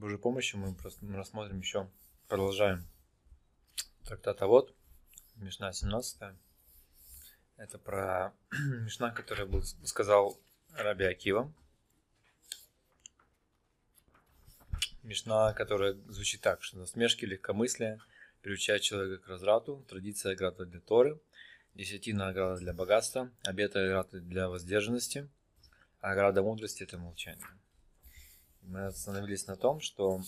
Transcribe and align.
Божьей 0.00 0.16
помощью 0.16 0.60
мы 0.60 0.74
просто 0.74 1.06
рассмотрим 1.12 1.58
еще, 1.58 1.86
продолжаем 2.26 2.86
трактат 4.06 4.40
вот 4.40 4.74
Мишна 5.36 5.74
17. 5.74 6.22
Это 7.58 7.78
про 7.78 8.32
Мишна, 8.50 9.10
который 9.10 9.44
был, 9.44 9.62
сказал 9.84 10.40
Раби 10.72 11.04
Акива. 11.04 11.52
Мишна, 15.02 15.52
которая 15.52 15.92
звучит 16.08 16.40
так, 16.40 16.62
что 16.62 16.78
насмешки, 16.78 17.26
легкомыслие 17.26 18.00
приучают 18.40 18.82
человека 18.82 19.22
к 19.22 19.28
разврату, 19.28 19.84
традиция 19.86 20.32
ограда 20.32 20.64
для 20.64 20.80
Торы, 20.80 21.20
десятина 21.74 22.28
ограда 22.28 22.58
для 22.58 22.72
богатства, 22.72 23.30
обета 23.44 23.84
ограда 23.84 24.18
для 24.18 24.48
воздержанности, 24.48 25.28
а 26.00 26.12
ограда 26.12 26.42
мудрости– 26.42 26.82
это 26.84 26.96
молчание. 26.96 27.44
Мы 28.62 28.86
остановились 28.86 29.46
на 29.46 29.56
том, 29.56 29.80
что 29.80 30.20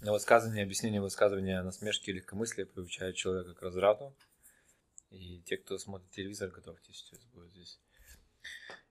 на 0.00 0.12
высказывание, 0.12 0.64
объяснение 0.64 1.00
высказывания 1.00 1.62
насмешки 1.62 2.10
и 2.10 2.14
легкомыслия 2.14 2.66
приучают 2.66 3.16
человека 3.16 3.54
к 3.54 3.62
разврату. 3.62 4.14
И 5.10 5.40
те, 5.42 5.56
кто 5.56 5.76
смотрит 5.78 6.10
телевизор, 6.10 6.50
готовьтесь, 6.50 6.96
сейчас 6.96 7.24
будет 7.26 7.50
здесь. 7.50 7.80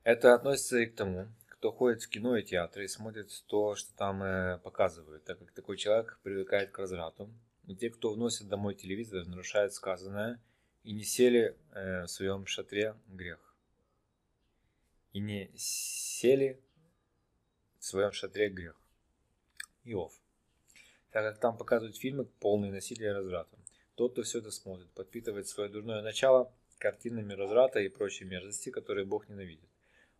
Это 0.04 0.34
относится 0.34 0.78
и 0.80 0.86
к 0.86 0.96
тому, 0.96 1.28
кто 1.48 1.72
ходит 1.72 2.04
в 2.04 2.10
кино 2.10 2.38
и 2.38 2.44
театры 2.44 2.86
и 2.86 2.88
смотрит 2.88 3.32
то, 3.48 3.76
что 3.76 3.94
там 3.96 4.24
э, 4.24 4.60
показывают, 4.60 5.24
так 5.26 5.40
как 5.40 5.52
такой 5.52 5.78
человек 5.78 6.20
привыкает 6.24 6.72
к 6.72 6.80
разврату. 6.80 7.30
И 7.68 7.76
те, 7.76 7.90
кто 7.90 8.14
вносит 8.14 8.48
домой 8.48 8.76
телевизор, 8.76 9.26
нарушают 9.26 9.74
сказанное 9.74 10.42
и 10.84 10.94
не 10.94 11.04
сели 11.04 11.58
э, 11.72 12.04
в 12.04 12.08
своем 12.08 12.46
шатре 12.46 12.96
грех. 13.08 13.56
И 15.12 15.20
не 15.20 15.52
сели 15.56 16.62
в 17.80 17.86
своем 17.86 18.12
шатре 18.12 18.50
грех. 18.50 18.80
Иов. 19.84 20.14
Так 21.12 21.24
как 21.24 21.40
там 21.40 21.58
показывают 21.58 21.98
фильмы 21.98 22.26
полные 22.26 22.72
насилия 22.72 23.08
и 23.08 23.14
разврата. 23.14 23.58
Тот, 23.96 24.14
кто 24.14 24.24
все 24.24 24.40
это 24.40 24.52
смотрит, 24.52 24.90
подпитывает 24.92 25.48
свое 25.48 25.70
дурное 25.70 26.02
начало 26.02 26.54
картинами 26.78 27.34
разврата 27.34 27.80
и 27.80 27.90
прочей 27.90 28.26
мерзости, 28.26 28.70
которые 28.70 29.06
Бог 29.06 29.28
ненавидит. 29.28 29.70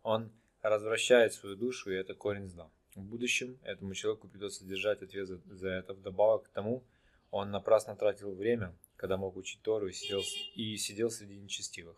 Он 0.02 0.30
развращает 0.62 1.32
свою 1.32 1.56
душу, 1.56 1.90
и 1.90 1.94
это 1.96 2.14
корень 2.14 2.48
зла. 2.48 2.70
В 2.94 3.02
будущем 3.02 3.58
этому 3.62 3.94
человеку 3.94 4.28
придется 4.28 4.64
держать 4.64 5.02
ответ 5.02 5.26
за, 5.28 5.40
за 5.46 5.68
это. 5.68 5.94
Вдобавок 5.94 6.44
к 6.44 6.48
тому, 6.48 6.84
он 7.30 7.50
напрасно 7.50 7.96
тратил 7.96 8.34
время, 8.34 8.74
когда 8.96 9.16
мог 9.16 9.36
учить 9.36 9.62
Тору 9.62 9.88
и 9.88 9.92
сидел, 9.92 10.22
и 10.54 10.76
сидел 10.76 11.10
среди 11.10 11.36
нечестивых. 11.36 11.96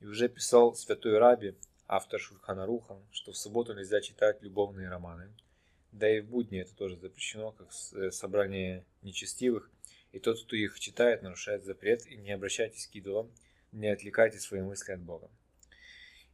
И 0.00 0.06
уже 0.06 0.28
писал 0.28 0.74
святой 0.74 1.18
Раби, 1.18 1.54
автор 1.90 2.20
Шурханаруха, 2.20 2.96
что 3.10 3.32
в 3.32 3.36
субботу 3.36 3.74
нельзя 3.74 4.00
читать 4.00 4.40
любовные 4.42 4.88
романы. 4.88 5.28
Да 5.90 6.08
и 6.08 6.20
в 6.20 6.26
будни 6.26 6.60
это 6.60 6.74
тоже 6.74 6.96
запрещено, 6.96 7.50
как 7.50 7.68
э, 7.94 8.12
собрание 8.12 8.84
нечестивых. 9.02 9.68
И 10.12 10.20
тот, 10.20 10.40
кто 10.40 10.54
их 10.54 10.78
читает, 10.78 11.22
нарушает 11.22 11.64
запрет. 11.64 12.06
И 12.06 12.16
не 12.16 12.30
обращайтесь 12.30 12.86
к 12.86 12.94
идолам, 12.94 13.32
не 13.72 13.88
отвлекайте 13.88 14.38
свои 14.38 14.60
мысли 14.60 14.92
от 14.92 15.00
Бога. 15.00 15.28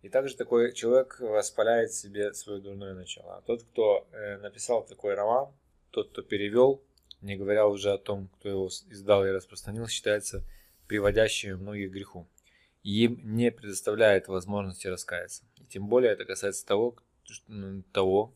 И 0.02 0.10
также 0.10 0.36
такой 0.36 0.74
человек 0.74 1.18
воспаляет 1.20 1.92
себе 1.92 2.34
свое 2.34 2.60
дурное 2.60 2.94
начало. 2.94 3.38
А 3.38 3.40
тот, 3.40 3.62
кто 3.62 4.06
э, 4.12 4.36
написал 4.38 4.84
такой 4.84 5.14
роман, 5.14 5.54
тот, 5.90 6.10
кто 6.10 6.20
перевел, 6.20 6.82
не 7.22 7.34
говоря 7.36 7.66
уже 7.66 7.92
о 7.92 7.98
том, 7.98 8.28
кто 8.28 8.50
его 8.50 8.68
издал 8.90 9.24
и 9.24 9.30
распространил, 9.30 9.88
считается 9.88 10.44
приводящим 10.86 11.60
многих 11.60 11.90
к 11.90 11.94
греху. 11.94 12.28
Им 12.86 13.36
не 13.36 13.50
предоставляет 13.50 14.28
возможности 14.28 14.86
раскаяться. 14.86 15.44
И 15.56 15.64
тем 15.64 15.88
более 15.88 16.12
это 16.12 16.24
касается 16.24 16.64
того, 16.64 16.96
того 17.92 18.32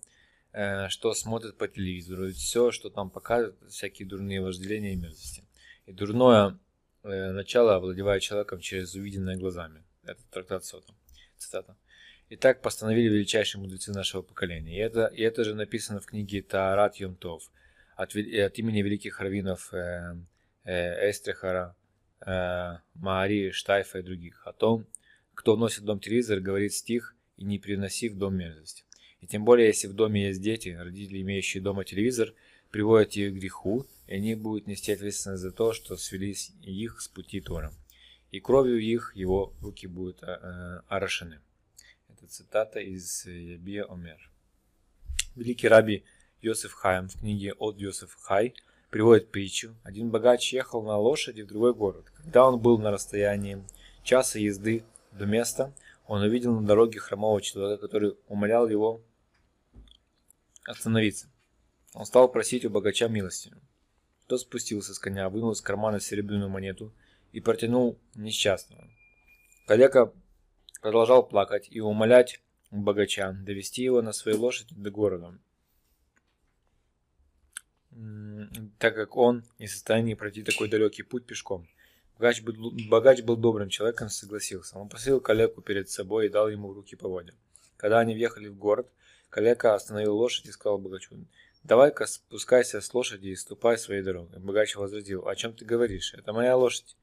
э, 0.52 0.88
что 0.88 1.14
смотрят 1.14 1.56
по 1.56 1.68
телевизору. 1.68 2.32
Все, 2.32 2.72
что 2.72 2.90
там 2.90 3.10
показывают, 3.10 3.56
всякие 3.70 4.08
дурные 4.08 4.42
вожделения 4.42 4.94
и 4.94 4.96
мерзости. 4.96 5.44
И 5.86 5.92
дурное 5.92 6.58
э, 7.04 7.30
начало 7.30 7.76
овладевает 7.76 8.22
человеком 8.22 8.58
через 8.58 8.94
увиденное 8.96 9.36
глазами. 9.36 9.84
Это 10.02 10.20
трактат 10.32 10.64
Сотом 10.64 10.96
цитата. 11.36 11.76
И 12.28 12.34
так 12.34 12.60
постановили 12.60 13.14
величайшие 13.14 13.60
мудрецы 13.60 13.92
нашего 13.92 14.22
поколения. 14.22 14.76
И 14.76 14.80
это, 14.80 15.06
и 15.06 15.22
это 15.22 15.44
же 15.44 15.54
написано 15.54 16.00
в 16.00 16.06
книге 16.06 16.42
Таарат 16.42 16.96
Йомтов 16.96 17.50
от, 17.94 18.16
от 18.16 18.58
имени 18.58 18.82
великих 18.82 19.20
раввинов 19.20 19.72
э, 19.72 20.16
э, 20.64 21.08
Эстрихара, 21.08 21.76
э, 22.26 22.78
Маари, 22.94 23.50
Штайфа 23.50 23.98
и 23.98 24.02
других. 24.02 24.46
О 24.46 24.52
том, 24.52 24.86
кто 25.34 25.56
вносит 25.56 25.80
в 25.80 25.84
дом 25.84 26.00
телевизор, 26.00 26.40
говорит 26.40 26.72
стих 26.72 27.14
и 27.36 27.44
не 27.44 27.58
приноси 27.58 28.08
в 28.08 28.16
дом 28.16 28.36
мерзость. 28.36 28.84
И 29.20 29.26
тем 29.26 29.44
более, 29.44 29.68
если 29.68 29.86
в 29.86 29.94
доме 29.94 30.28
есть 30.28 30.40
дети, 30.40 30.70
родители, 30.70 31.20
имеющие 31.20 31.62
дома 31.62 31.84
телевизор, 31.84 32.32
приводят 32.70 33.16
их 33.16 33.32
к 33.32 33.36
греху, 33.36 33.86
и 34.06 34.14
они 34.14 34.34
будут 34.34 34.66
нести 34.66 34.92
ответственность 34.92 35.42
за 35.42 35.50
то, 35.50 35.72
что 35.72 35.96
свели 35.96 36.34
их 36.62 37.00
с 37.00 37.08
пути 37.08 37.40
Тора 37.40 37.72
и 38.30 38.40
кровью 38.40 38.78
их 38.78 39.12
его 39.14 39.52
руки 39.60 39.86
будут 39.86 40.22
э, 40.22 40.82
орошены. 40.88 41.40
Это 42.08 42.26
цитата 42.26 42.80
из 42.80 43.26
Ябия 43.26 43.84
Омер. 43.84 44.30
Великий 45.34 45.68
раби 45.68 46.04
Йосиф 46.40 46.72
Хайм 46.72 47.08
в 47.08 47.18
книге 47.18 47.54
«От 47.58 47.78
Йосиф 47.78 48.14
Хай» 48.14 48.54
приводит 48.90 49.30
притчу. 49.30 49.74
Один 49.82 50.10
богач 50.10 50.52
ехал 50.52 50.82
на 50.82 50.98
лошади 50.98 51.42
в 51.42 51.46
другой 51.46 51.74
город. 51.74 52.06
Когда 52.16 52.46
он 52.46 52.58
был 52.58 52.78
на 52.78 52.90
расстоянии 52.90 53.64
часа 54.02 54.38
езды 54.38 54.84
до 55.12 55.26
места, 55.26 55.72
он 56.06 56.22
увидел 56.22 56.54
на 56.58 56.66
дороге 56.66 56.98
хромого 56.98 57.40
человека, 57.40 57.80
который 57.80 58.16
умолял 58.28 58.68
его 58.68 59.00
остановиться. 60.64 61.28
Он 61.94 62.04
стал 62.04 62.30
просить 62.30 62.64
у 62.64 62.70
богача 62.70 63.08
милости. 63.08 63.52
Тот 64.26 64.40
спустился 64.40 64.94
с 64.94 64.98
коня, 64.98 65.28
вынул 65.28 65.52
из 65.52 65.60
кармана 65.60 66.00
серебряную 66.00 66.50
монету– 66.50 66.92
и 67.32 67.40
протянул 67.40 67.98
несчастного. 68.14 68.88
Калека 69.66 70.12
продолжал 70.80 71.26
плакать 71.26 71.68
и 71.70 71.80
умолять 71.80 72.40
богача 72.70 73.32
довести 73.32 73.82
его 73.82 74.02
на 74.02 74.12
своей 74.12 74.36
лошади 74.36 74.74
до 74.74 74.90
города, 74.90 75.38
так 78.78 78.94
как 78.94 79.16
он 79.16 79.44
не 79.58 79.66
в 79.66 79.70
состоянии 79.70 80.14
пройти 80.14 80.42
такой 80.42 80.68
далекий 80.68 81.02
путь 81.02 81.26
пешком. 81.26 81.66
Богач 82.18 82.42
был, 82.42 82.72
богач 82.88 83.22
был 83.22 83.36
добрым 83.36 83.68
человеком, 83.68 84.10
согласился. 84.10 84.78
Он 84.78 84.88
посадил 84.88 85.20
калеку 85.20 85.62
перед 85.62 85.88
собой 85.88 86.26
и 86.26 86.28
дал 86.28 86.48
ему 86.48 86.68
в 86.68 86.74
руки 86.74 86.94
поводья. 86.94 87.34
Когда 87.76 87.98
они 87.98 88.14
въехали 88.14 88.48
в 88.48 88.56
город, 88.56 88.88
калека 89.30 89.74
остановил 89.74 90.16
лошадь 90.16 90.46
и 90.46 90.52
сказал 90.52 90.78
богачу, 90.78 91.16
«Давай-ка 91.64 92.06
спускайся 92.06 92.80
с 92.80 92.92
лошади 92.92 93.28
и 93.28 93.36
ступай 93.36 93.78
своей 93.78 94.02
дорогой». 94.02 94.38
Богач 94.38 94.76
возразил, 94.76 95.26
«О 95.26 95.34
чем 95.34 95.54
ты 95.54 95.64
говоришь? 95.64 96.14
Это 96.14 96.32
моя 96.32 96.56
лошадь». 96.56 96.96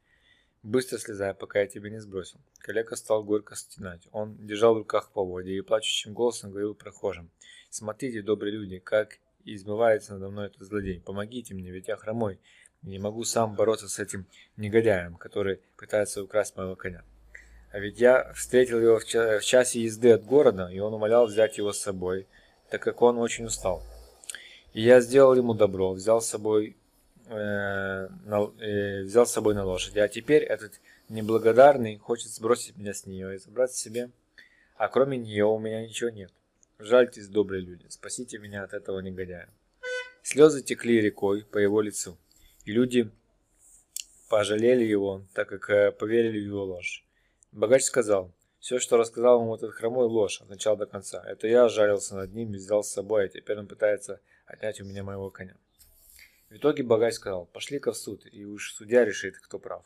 Быстро 0.64 0.98
слезай, 0.98 1.34
пока 1.34 1.62
я 1.62 1.68
тебя 1.68 1.90
не 1.90 2.00
сбросил. 2.00 2.40
Калека 2.60 2.96
стал 2.96 3.24
горько 3.24 3.56
стенать. 3.56 4.08
Он 4.12 4.36
держал 4.46 4.76
в 4.76 4.80
руках 4.80 5.12
поводья 5.12 5.54
и 5.54 5.62
плачущим 5.62 6.14
голосом 6.14 6.52
говорил 6.52 6.76
прохожим. 6.76 7.30
Смотрите, 7.70 8.22
добрые 8.22 8.54
люди, 8.54 8.80
как 8.80 9.20
измывается 9.56 10.14
надо 10.14 10.30
мной 10.30 10.48
этот 10.48 10.64
злодей. 10.64 11.02
Помогите 11.02 11.54
мне, 11.54 11.72
ведь 11.72 11.88
я 11.88 11.96
хромой. 11.96 12.40
Не 12.82 13.00
могу 13.00 13.24
сам 13.24 13.56
бороться 13.56 13.90
с 13.90 14.00
этим 14.00 14.28
негодяем, 14.56 15.16
который 15.16 15.62
пытается 15.78 16.24
украсть 16.24 16.56
моего 16.56 16.76
коня. 16.76 17.04
А 17.72 17.80
ведь 17.80 18.00
я 18.00 18.32
встретил 18.34 18.80
его 18.80 19.00
в, 19.00 19.06
ча- 19.06 19.40
в 19.40 19.44
часе 19.44 19.82
езды 19.82 20.12
от 20.12 20.24
города, 20.24 20.70
и 20.72 20.80
он 20.80 20.94
умолял 20.94 21.26
взять 21.26 21.58
его 21.58 21.74
с 21.74 21.80
собой, 21.80 22.28
так 22.70 22.82
как 22.82 23.02
он 23.02 23.18
очень 23.18 23.46
устал. 23.46 23.84
И 24.74 24.82
я 24.82 25.02
сделал 25.02 25.34
ему 25.36 25.54
добро, 25.54 25.92
взял 25.92 26.22
с 26.22 26.28
собой 26.28 26.78
э, 27.28 28.08
на, 28.26 28.52
э, 28.60 29.04
взял 29.04 29.26
с 29.26 29.32
собой 29.32 29.54
на 29.54 29.66
лошади. 29.66 30.00
А 30.00 30.08
теперь 30.08 30.44
этот 30.44 30.80
неблагодарный 31.10 31.98
хочет 31.98 32.30
сбросить 32.30 32.78
меня 32.78 32.94
с 32.94 33.06
нее 33.06 33.36
и 33.36 33.40
забрать 33.40 33.74
себе. 33.74 34.12
А 34.76 34.88
кроме 34.88 35.18
нее 35.18 35.46
у 35.46 35.60
меня 35.60 35.82
ничего 35.82 36.10
нет. 36.10 36.32
Жальтесь, 36.80 37.28
добрые 37.28 37.64
люди, 37.64 37.88
спасите 37.90 38.38
меня 38.38 38.64
от 38.64 38.74
этого 38.74 39.00
негодяя. 39.00 39.50
Слезы 40.22 40.62
текли 40.62 41.02
рекой 41.02 41.44
по 41.44 41.58
его 41.58 41.82
лицу, 41.82 42.20
и 42.66 42.72
люди 42.72 43.10
пожалели 44.30 44.84
его, 44.84 45.26
так 45.34 45.50
как 45.50 45.70
э, 45.72 45.92
поверили 45.92 46.40
в 46.40 46.46
его 46.46 46.66
ложь. 46.66 47.04
Богач 47.52 47.82
сказал, 47.82 48.32
все, 48.60 48.78
что 48.78 48.98
рассказал 48.98 49.42
ему 49.42 49.56
этот 49.56 49.74
хромой, 49.74 50.06
ложь 50.06 50.40
от 50.40 50.50
начала 50.50 50.78
до 50.78 50.86
конца. 50.86 51.24
Это 51.26 51.48
я 51.48 51.68
жалился 51.68 52.16
над 52.16 52.34
ним 52.36 52.54
и 52.54 52.58
взял 52.58 52.84
с 52.84 52.92
собой, 52.92 53.26
а 53.26 53.28
теперь 53.28 53.58
он 53.58 53.66
пытается 53.66 54.20
отнять 54.46 54.80
у 54.80 54.86
меня 54.86 55.04
моего 55.04 55.32
коня. 55.32 55.56
В 56.52 56.58
итоге 56.58 56.84
богач 56.84 57.16
сказал, 57.16 57.48
пошли-ка 57.48 57.92
в 57.92 57.98
суд, 57.98 58.28
и 58.32 58.46
уж 58.46 58.74
судья 58.74 59.04
решит, 59.04 59.40
кто 59.40 59.58
прав. 59.58 59.84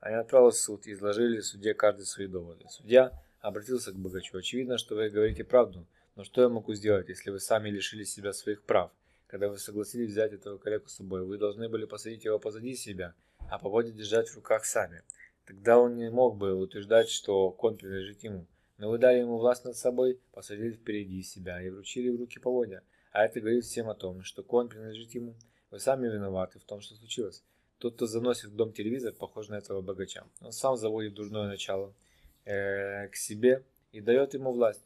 Они 0.00 0.16
отправились 0.16 0.54
в 0.54 0.60
суд 0.62 0.86
и 0.86 0.92
изложили 0.92 1.40
судье 1.40 1.74
каждый 1.74 2.06
свои 2.06 2.28
доводы. 2.28 2.64
Судья 2.70 3.12
обратился 3.40 3.92
к 3.92 3.96
богачу. 3.96 4.38
Очевидно, 4.38 4.78
что 4.78 4.94
вы 4.94 5.10
говорите 5.10 5.44
правду, 5.44 5.86
но 6.20 6.24
что 6.24 6.42
я 6.42 6.50
могу 6.50 6.74
сделать, 6.74 7.08
если 7.08 7.30
вы 7.30 7.40
сами 7.40 7.70
лишили 7.70 8.04
себя 8.04 8.34
своих 8.34 8.62
прав? 8.64 8.90
Когда 9.26 9.48
вы 9.48 9.56
согласились 9.56 10.10
взять 10.10 10.34
этого 10.34 10.58
коллегу 10.58 10.86
с 10.86 10.96
собой, 10.96 11.24
вы 11.24 11.38
должны 11.38 11.66
были 11.70 11.86
посадить 11.86 12.26
его 12.26 12.38
позади 12.38 12.74
себя, 12.74 13.14
а 13.48 13.58
поводья 13.58 13.90
держать 13.90 14.28
в 14.28 14.36
руках 14.36 14.66
сами. 14.66 15.02
Тогда 15.46 15.78
он 15.78 15.96
не 15.96 16.10
мог 16.10 16.36
бы 16.36 16.52
утверждать, 16.52 17.08
что 17.08 17.50
кон 17.50 17.78
принадлежит 17.78 18.22
ему. 18.22 18.46
Но 18.76 18.90
вы 18.90 18.98
дали 18.98 19.20
ему 19.20 19.38
власть 19.38 19.64
над 19.64 19.78
собой, 19.78 20.20
посадили 20.32 20.72
впереди 20.72 21.22
себя 21.22 21.62
и 21.62 21.70
вручили 21.70 22.10
в 22.10 22.20
руки 22.20 22.38
поводья. 22.38 22.82
А 23.12 23.24
это 23.24 23.40
говорит 23.40 23.64
всем 23.64 23.88
о 23.88 23.94
том, 23.94 24.22
что 24.22 24.42
конь 24.42 24.68
принадлежит 24.68 25.14
ему. 25.14 25.34
Вы 25.70 25.80
сами 25.80 26.06
виноваты 26.06 26.58
в 26.58 26.64
том, 26.64 26.82
что 26.82 26.96
случилось. 26.96 27.42
Тот, 27.78 27.94
кто 27.94 28.06
заносит 28.06 28.50
в 28.50 28.56
дом 28.56 28.74
телевизор, 28.74 29.14
похож 29.14 29.48
на 29.48 29.54
этого 29.54 29.80
богача. 29.80 30.26
Он 30.42 30.52
сам 30.52 30.76
заводит 30.76 31.14
дурное 31.14 31.48
начало 31.48 31.94
э, 32.44 33.08
к 33.08 33.16
себе 33.16 33.64
и 33.92 34.02
дает 34.02 34.34
ему 34.34 34.52
власть. 34.52 34.84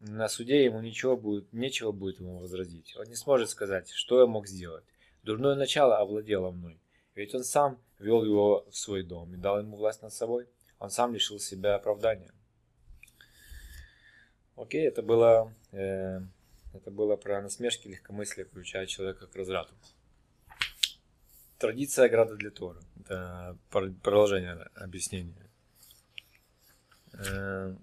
На 0.00 0.28
суде 0.28 0.64
ему 0.64 0.80
ничего 0.80 1.16
будет, 1.16 1.52
нечего 1.52 1.90
будет 1.90 2.20
ему 2.20 2.38
возразить. 2.38 2.94
Он 2.96 3.06
не 3.06 3.16
сможет 3.16 3.50
сказать, 3.50 3.90
что 3.90 4.20
я 4.20 4.26
мог 4.26 4.46
сделать. 4.46 4.84
Дурное 5.24 5.56
начало 5.56 5.98
овладело 5.98 6.50
мной. 6.50 6.80
Ведь 7.14 7.34
он 7.34 7.42
сам 7.42 7.80
вел 7.98 8.24
его 8.24 8.64
в 8.70 8.76
свой 8.76 9.02
дом 9.02 9.34
и 9.34 9.36
дал 9.36 9.58
ему 9.58 9.76
власть 9.76 10.02
над 10.02 10.12
собой. 10.12 10.46
Он 10.78 10.90
сам 10.90 11.12
лишил 11.12 11.40
себя 11.40 11.74
оправдания. 11.74 12.32
Окей, 14.54 14.86
это 14.86 15.02
было, 15.02 15.52
э, 15.72 16.20
это 16.74 16.90
было 16.92 17.16
про 17.16 17.42
насмешки, 17.42 17.88
легкомыслие, 17.88 18.46
включая 18.46 18.86
человека 18.86 19.26
к 19.26 19.34
разврату. 19.34 19.74
Традиция 21.58 22.06
ограда 22.06 22.36
для 22.36 22.50
Тора. 22.50 22.80
Это 23.00 23.58
продолжение 23.70 24.52
объяснения. 24.76 25.50
Э, 27.14 27.74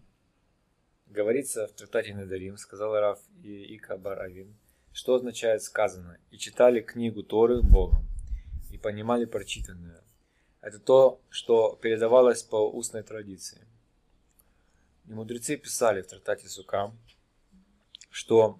говорится 1.07 1.67
в 1.67 1.71
трактате 1.71 2.13
Недарим, 2.13 2.57
сказал 2.57 2.93
Раф 2.93 3.19
и 3.43 3.75
Ика 3.75 3.97
Бар 3.97 4.21
Авин, 4.21 4.55
что 4.93 5.15
означает 5.15 5.61
сказано, 5.63 6.17
и 6.31 6.37
читали 6.37 6.81
книгу 6.81 7.23
Торы 7.23 7.61
Богом, 7.61 8.05
и 8.71 8.77
понимали 8.77 9.25
прочитанное. 9.25 10.03
Это 10.61 10.79
то, 10.79 11.21
что 11.29 11.77
передавалось 11.81 12.43
по 12.43 12.69
устной 12.69 13.03
традиции. 13.03 13.67
И 15.07 15.13
мудрецы 15.13 15.57
писали 15.57 16.01
в 16.01 16.07
трактате 16.07 16.47
Сука, 16.47 16.91
что 18.09 18.59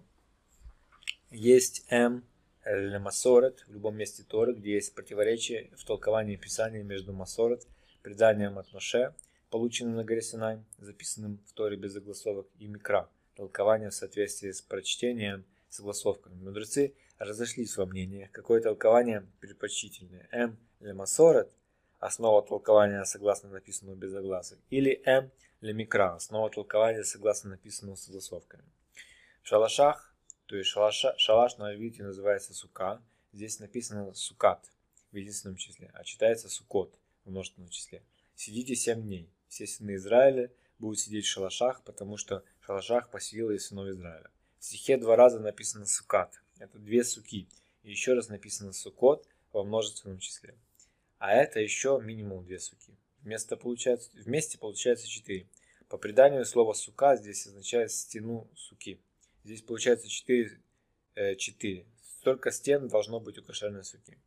есть 1.32 1.86
М 1.90 2.24
Масорет 3.00 3.64
в 3.68 3.74
любом 3.74 3.96
месте 3.96 4.24
Торы, 4.24 4.54
где 4.54 4.74
есть 4.74 4.94
противоречие 4.96 5.72
в 5.76 5.86
толковании 5.86 6.36
Писания 6.36 6.84
между 6.84 7.14
Масорет, 7.14 7.68
преданием 8.02 8.60
от 8.60 8.72
Моше, 8.74 9.14
полученным 9.50 9.96
на 9.96 10.04
горе 10.04 10.22
Синай, 10.22 10.64
записанным 10.78 11.40
в 11.48 11.54
Торе 11.54 11.78
без 11.78 11.94
загласовок, 11.94 12.48
и 12.60 12.68
Микра, 12.68 13.10
толкование 13.36 13.90
в 13.90 13.94
соответствии 13.94 14.52
с 14.52 14.62
прочтением 14.62 15.46
согласовками. 15.70 16.36
Мудрецы 16.36 16.94
разошлись 17.18 17.78
во 17.78 17.86
мнениях, 17.86 18.32
какое 18.32 18.62
толкование 18.62 19.26
предпочтительнее. 19.40 20.28
М 20.32 20.58
или 20.80 20.92
Масорет, 20.92 21.52
основа 22.00 22.42
толкования 22.42 23.04
согласно 23.06 23.50
написанному 23.50 23.98
без 23.98 24.12
загласок, 24.12 24.60
или 24.70 25.02
М 25.06 25.32
или 25.62 25.72
Микра, 25.72 26.16
основа 26.16 26.50
толкования 26.50 27.04
согласно 27.04 27.52
написанному 27.52 27.98
согласовками. 27.98 28.64
В 29.42 29.48
шалашах 29.48 30.16
то 30.46 30.56
есть 30.56 30.70
шалаша, 30.70 31.16
шалаш 31.18 31.58
на 31.58 31.74
иврите 31.74 32.04
называется 32.04 32.54
сука. 32.54 33.02
Здесь 33.34 33.60
написано 33.60 34.14
сукат 34.14 34.72
в 35.12 35.16
единственном 35.16 35.58
числе, 35.58 35.90
а 35.94 36.04
читается 36.04 36.50
сукот 36.50 36.98
в 37.24 37.32
множественном 37.32 37.70
числе. 37.70 38.04
Сидите 38.36 38.76
семь 38.76 39.02
дней. 39.02 39.30
Все 39.56 39.68
сыны 39.68 39.96
Израиля 39.96 40.52
будут 40.80 41.00
сидеть 41.00 41.24
в 41.24 41.30
шалашах, 41.30 41.82
потому 41.86 42.18
что 42.18 42.44
в 42.60 42.66
шалашах 42.66 43.10
поселила 43.10 43.52
и 43.52 43.58
сынов 43.58 43.88
Израиля. 43.88 44.30
В 44.60 44.66
стихе 44.66 44.98
два 44.98 45.16
раза 45.16 45.40
написано 45.40 45.86
сукат. 45.86 46.42
Это 46.60 46.78
две 46.78 47.06
суки. 47.06 47.48
И 47.82 47.90
еще 47.90 48.16
раз 48.16 48.28
написано 48.28 48.74
сукот 48.74 49.26
во 49.54 49.64
множественном 49.64 50.20
числе. 50.20 50.58
А 51.20 51.32
это 51.32 51.62
еще 51.62 52.02
минимум 52.04 52.44
две 52.44 52.60
суки. 52.60 52.98
Вместо 53.22 53.56
получается, 53.56 54.10
вместе 54.14 54.58
получается 54.58 55.08
четыре. 55.08 55.48
По 55.88 55.98
преданию 55.98 56.44
слово 56.44 56.74
сука 56.74 57.16
здесь 57.16 57.48
означает 57.48 57.94
стену 57.94 58.50
суки. 58.58 59.00
Здесь 59.46 59.62
получается 59.62 60.10
4, 60.10 60.60
4. 61.38 61.80
Э, 61.80 61.86
Столько 62.20 62.52
стен 62.52 62.90
должно 62.90 63.22
быть 63.22 63.38
у 63.38 63.42
кошерной 63.42 63.86
суки. 63.86 64.18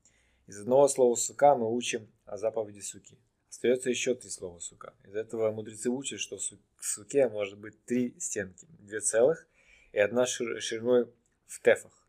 Из 0.46 0.58
одного 0.58 0.88
слова 0.88 1.16
сука 1.16 1.54
мы 1.54 1.70
учим 1.70 2.10
о 2.24 2.38
заповеди 2.38 2.80
суки. 2.80 3.18
Остается 3.48 3.90
еще 3.90 4.14
три 4.14 4.30
слова 4.30 4.58
сука. 4.60 4.94
Из 5.04 5.14
этого 5.14 5.50
мудрецы 5.50 5.88
учат, 5.90 6.20
что 6.20 6.36
в 6.36 6.84
суке 6.84 7.28
может 7.28 7.58
быть 7.58 7.82
три 7.84 8.14
стенки. 8.18 8.66
Две 8.80 9.00
целых 9.00 9.46
и 9.92 9.98
одна 9.98 10.26
шириной 10.26 11.06
в 11.46 11.60
тефах. 11.62 12.06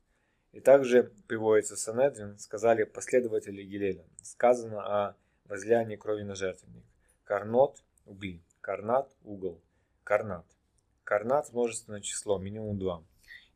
И 0.51 0.59
также 0.59 1.11
приводится 1.27 1.77
Санедрин, 1.77 2.37
сказали 2.39 2.83
последователи 2.83 3.63
Гилеля. 3.63 4.05
Сказано 4.21 4.81
о 4.81 5.15
возлиянии 5.45 5.95
крови 5.95 6.23
на 6.23 6.35
жертвенник. 6.35 6.83
Карнот– 7.23 7.83
угли. 8.05 8.41
Карнат– 8.61 9.15
угол. 9.23 9.61
Карнат. 10.03 10.45
Карнат 11.03 11.51
множественное 11.53 12.01
число, 12.01 12.37
минимум 12.37 12.77
2. 12.77 13.03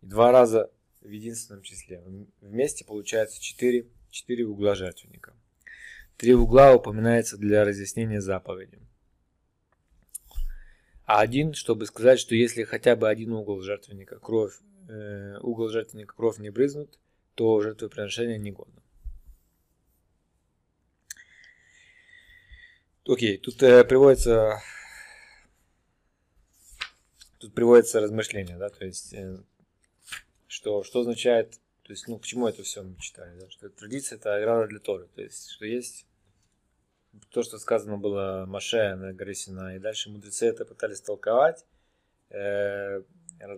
И 0.01 0.06
два 0.06 0.31
раза 0.31 0.71
в 1.01 1.09
единственном 1.09 1.62
числе. 1.63 2.03
Вместе 2.41 2.86
получается 2.86 3.41
4, 3.41 3.88
4 4.09 4.45
угла 4.45 4.75
жертвенника. 4.75 5.33
Три 6.18 6.33
угла 6.33 6.74
упоминается 6.74 7.38
для 7.38 7.63
разъяснения 7.63 8.21
заповеди. 8.21 8.80
А 11.06 11.19
один, 11.19 11.54
чтобы 11.54 11.86
сказать, 11.86 12.19
что 12.19 12.36
если 12.36 12.63
хотя 12.63 12.95
бы 12.95 13.10
один 13.10 13.33
угол 13.33 13.62
жертвенника 13.62 14.19
кровь, 14.19 14.54
э, 14.88 15.38
угол 15.39 15.69
жертвенника 15.69 16.15
кровь 16.15 16.38
не 16.38 16.50
брызнут, 16.50 16.98
то 17.36 17.62
жертвоприношение 17.62 18.38
негодно. 18.38 18.81
Окей, 23.06 23.38
тут 23.38 23.62
э, 23.63 23.83
приводится 23.83 24.62
тут 27.44 27.54
приводится 27.54 28.00
размышление, 28.00 28.57
да, 28.57 28.69
то 28.69 28.86
есть, 28.86 29.13
э, 29.13 29.38
что, 30.48 30.83
что 30.83 31.01
означает, 31.01 31.60
то 31.83 31.91
есть, 31.91 32.07
ну, 32.07 32.18
к 32.18 32.25
чему 32.25 32.47
это 32.47 32.63
все 32.63 32.81
мы 32.81 32.97
читали, 33.00 33.39
да, 33.39 33.50
что 33.50 33.69
традиция 33.69 34.18
это 34.18 34.35
ограда 34.35 34.68
для 34.68 34.80
Торы, 34.80 35.07
то 35.15 35.21
есть, 35.21 35.51
что 35.51 35.65
есть 35.65 36.06
то, 37.30 37.44
что 37.44 37.59
сказано 37.59 37.97
было 37.97 38.45
Маше 38.47 38.95
на 38.95 39.13
горе 39.13 39.35
Сина, 39.35 39.75
и 39.75 39.80
дальше 39.80 40.09
мудрецы 40.09 40.47
это 40.47 40.65
пытались 40.65 41.01
толковать, 41.01 41.65
э, 42.30 43.01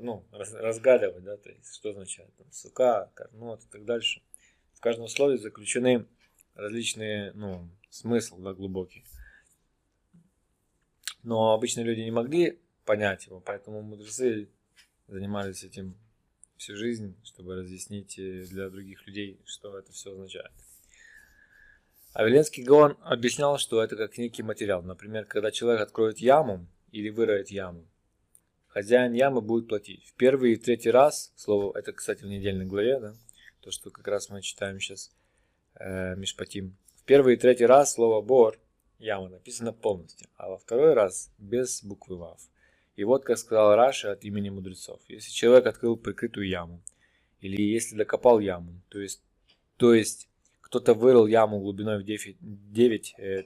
ну, 0.02 0.26
раз, 0.32 0.54
разгадывать, 0.54 1.24
да, 1.24 1.38
то 1.38 1.50
есть, 1.50 1.76
что 1.76 1.90
означает, 1.90 2.36
там, 2.36 2.52
сука, 2.52 3.12
карнот 3.14 3.64
и 3.64 3.68
так 3.72 3.86
дальше. 3.86 4.22
В 4.74 4.82
каждом 4.82 5.08
слове 5.08 5.38
заключены 5.38 6.06
различные, 6.56 7.32
ну, 7.34 7.70
смысл, 7.90 8.38
да, 8.38 8.54
глубокий. 8.54 9.06
Но 11.24 11.54
обычные 11.54 11.86
люди 11.86 12.02
не 12.02 12.12
могли 12.12 12.60
понять 12.86 13.26
его. 13.26 13.40
Поэтому 13.40 13.82
мудрецы 13.82 14.50
занимались 15.08 15.64
этим 15.64 15.96
всю 16.58 16.76
жизнь, 16.76 17.16
чтобы 17.24 17.56
разъяснить 17.56 18.16
для 18.16 18.70
других 18.70 19.06
людей, 19.08 19.40
что 19.46 19.78
это 19.78 19.92
все 19.92 20.12
означает. 20.12 20.52
А 22.16 22.24
Веленский 22.24 22.64
Гаон 22.64 22.98
объяснял, 23.02 23.58
что 23.58 23.84
это 23.84 23.98
как 23.98 24.18
некий 24.18 24.42
материал. 24.42 24.82
Например, 24.82 25.26
когда 25.26 25.52
человек 25.52 25.82
откроет 25.82 26.20
яму 26.20 26.66
или 26.92 27.10
выроет 27.10 27.50
яму, 27.50 27.86
хозяин 28.68 29.12
ямы 29.12 29.42
будет 29.42 29.68
платить. 29.68 30.06
В 30.06 30.14
первый 30.14 30.54
и 30.54 30.56
третий 30.56 30.92
раз, 30.92 31.34
слово, 31.36 31.78
это, 31.78 31.92
кстати, 31.92 32.24
в 32.24 32.28
недельной 32.28 32.66
главе, 32.66 33.02
да, 33.02 33.16
то, 33.60 33.70
что 33.70 33.92
как 33.92 34.08
раз 34.08 34.30
мы 34.30 34.42
читаем 34.42 34.80
сейчас 34.80 35.12
э, 35.78 36.16
Мишпатим. 36.16 36.78
В 36.96 37.04
первый 37.04 37.34
и 37.34 37.38
третий 37.38 37.66
раз 37.66 37.96
слово 37.96 38.22
«бор» 38.22 38.60
яма 38.98 39.28
написано 39.28 39.74
полностью, 39.74 40.30
а 40.38 40.48
во 40.48 40.58
второй 40.58 40.94
раз 40.94 41.34
без 41.38 41.84
буквы 41.84 42.16
«вав». 42.16 42.40
И 42.96 43.04
вот, 43.04 43.26
как 43.26 43.38
сказал 43.38 43.76
Раша 43.76 44.14
от 44.14 44.24
имени 44.24 44.50
мудрецов, 44.50 45.02
если 45.08 45.32
человек 45.32 45.66
открыл 45.66 45.98
прикрытую 45.98 46.48
яму, 46.48 46.82
или 47.42 47.62
если 47.62 47.96
докопал 47.96 48.40
яму, 48.40 48.82
то 48.90 49.00
есть, 49.00 49.22
то 49.78 49.94
есть 49.94 50.30
кто-то 50.62 50.94
вырыл 50.94 51.28
яму 51.28 51.60
глубиной 51.60 52.00
в 52.00 52.04
9, 52.04 52.38
9 52.40 53.16
э, 53.18 53.44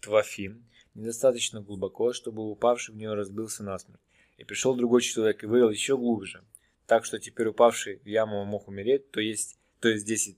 твафим, 0.00 0.64
недостаточно 0.94 1.60
глубоко, 1.60 2.12
чтобы 2.12 2.50
упавший 2.50 2.94
в 2.94 2.98
нее 2.98 3.14
разбился 3.14 3.62
насмерть, 3.62 4.00
и 4.36 4.44
пришел 4.44 4.74
другой 4.74 5.02
человек 5.02 5.44
и 5.44 5.46
вырыл 5.46 5.70
еще 5.70 5.96
глубже, 5.96 6.42
так 6.86 7.04
что 7.04 7.20
теперь 7.20 7.48
упавший 7.48 7.98
в 7.98 8.06
яму 8.06 8.44
мог 8.44 8.66
умереть, 8.66 9.10
то 9.12 9.20
есть, 9.20 9.58
то 9.80 9.88
есть 9.88 10.04
10 10.06 10.36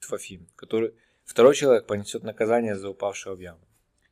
твафим, 0.00 0.48
который 0.56 0.94
второй 1.24 1.54
человек 1.54 1.86
понесет 1.86 2.24
наказание 2.24 2.76
за 2.76 2.90
упавшего 2.90 3.36
в 3.36 3.40
яму. 3.40 3.60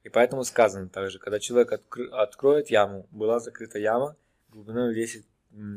И 0.06 0.08
поэтому 0.08 0.44
сказано 0.44 0.88
также, 0.88 1.18
когда 1.18 1.40
человек 1.40 1.72
откр- 1.72 2.10
откроет 2.12 2.70
яму, 2.70 3.08
была 3.10 3.40
закрыта 3.40 3.80
яма 3.80 4.16
глубиной 4.50 4.94
10 4.94 5.26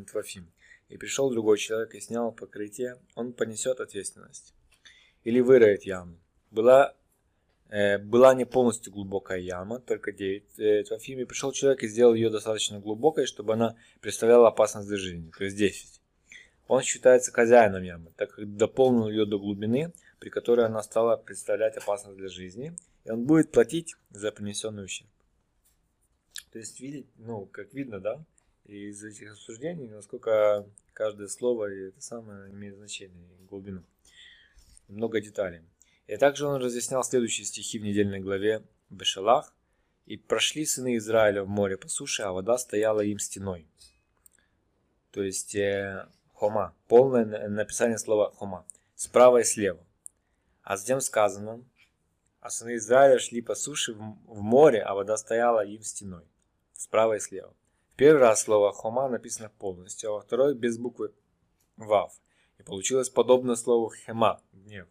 твафим, 0.05 0.51
и 0.87 0.97
пришел 0.97 1.31
другой 1.31 1.57
человек 1.57 1.95
и 1.95 1.99
снял 1.99 2.31
покрытие, 2.31 2.99
он 3.15 3.33
понесет 3.33 3.79
ответственность. 3.79 4.53
Или 5.23 5.39
выроет 5.39 5.81
яму. 5.81 6.15
Была, 6.51 6.93
э, 7.69 7.97
была 7.97 8.35
не 8.35 8.45
полностью 8.45 8.93
глубокая 8.93 9.39
яма, 9.39 9.79
только 9.79 10.11
9 10.11 10.59
э, 10.59 10.83
твафим, 10.83 11.19
и 11.21 11.25
пришел 11.25 11.51
человек 11.51 11.81
и 11.81 11.87
сделал 11.87 12.13
ее 12.13 12.29
достаточно 12.29 12.79
глубокой, 12.79 13.25
чтобы 13.25 13.53
она 13.53 13.77
представляла 13.99 14.49
опасность 14.49 14.89
для 14.89 14.97
жизни, 14.97 15.31
то 15.35 15.43
есть 15.43 15.57
10. 15.57 16.01
Он 16.67 16.83
считается 16.83 17.31
хозяином 17.31 17.81
ямы, 17.81 18.11
так 18.15 18.35
как 18.35 18.55
дополнил 18.55 19.09
ее 19.09 19.25
до 19.25 19.39
глубины, 19.39 19.91
при 20.19 20.29
которой 20.29 20.67
она 20.67 20.83
стала 20.83 21.17
представлять 21.17 21.77
опасность 21.77 22.17
для 22.19 22.29
жизни– 22.29 22.75
он 23.09 23.25
будет 23.25 23.51
платить 23.51 23.95
за 24.11 24.31
принесенный 24.31 24.85
ущерб. 24.85 25.09
То 26.51 26.59
есть, 26.59 26.79
видеть, 26.79 27.07
ну, 27.17 27.45
как 27.45 27.73
видно, 27.73 27.99
да, 27.99 28.23
из 28.65 29.03
этих 29.03 29.31
обсуждений, 29.33 29.87
насколько 29.87 30.65
каждое 30.93 31.27
слово 31.27 31.71
и 31.71 31.87
это 31.89 32.01
самое 32.01 32.51
имеет 32.51 32.75
значение, 32.75 33.27
глубину. 33.49 33.83
Много 34.87 35.21
деталей. 35.21 35.61
И 36.07 36.17
также 36.17 36.45
он 36.45 36.61
разъяснял 36.61 37.03
следующие 37.03 37.45
стихи 37.45 37.79
в 37.79 37.83
недельной 37.83 38.19
главе 38.19 38.63
Бешалах. 38.89 39.53
«И 40.05 40.17
прошли 40.17 40.65
сыны 40.65 40.97
Израиля 40.97 41.43
в 41.43 41.47
море 41.47 41.77
по 41.77 41.87
суше, 41.87 42.23
а 42.23 42.31
вода 42.31 42.57
стояла 42.57 43.01
им 43.01 43.19
стеной». 43.19 43.67
То 45.11 45.21
есть 45.21 45.53
э, 45.53 46.07
хома, 46.33 46.73
полное 46.87 47.47
написание 47.47 47.99
слова 47.99 48.31
хома, 48.31 48.65
справа 48.95 49.41
и 49.41 49.43
слева. 49.43 49.85
А 50.63 50.77
затем 50.77 50.99
сказано, 50.99 51.63
а 52.41 52.49
сыны 52.49 52.75
Израиля 52.75 53.19
шли 53.19 53.41
по 53.41 53.55
суше 53.55 53.93
в 53.93 54.41
море, 54.41 54.81
а 54.81 54.93
вода 54.93 55.17
стояла 55.17 55.65
им 55.65 55.81
стеной, 55.81 56.23
справа 56.73 57.15
и 57.15 57.19
слева. 57.19 57.53
Первый 57.95 58.21
раз 58.21 58.43
слово 58.43 58.71
хома 58.71 59.09
написано 59.09 59.51
полностью, 59.59 60.09
а 60.09 60.13
во 60.13 60.21
второй 60.21 60.55
без 60.55 60.77
буквы 60.77 61.11
вав. 61.75 62.13
И 62.57 62.63
получилось 62.63 63.09
подобно 63.09 63.55
слову 63.55 63.89
хема, 63.89 64.41
гнев. 64.53 64.87